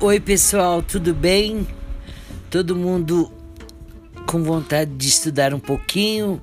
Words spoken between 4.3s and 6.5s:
vontade de estudar um pouquinho,